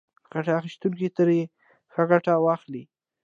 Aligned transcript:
ګټه 0.31 0.51
اخیستونکي 0.59 1.07
ترې 1.17 1.41
ښه 1.93 2.03
ګټه 2.11 2.33
واخلي. 2.45 2.83